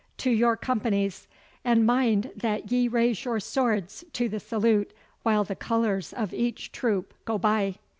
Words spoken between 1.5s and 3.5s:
and mind that ye raise your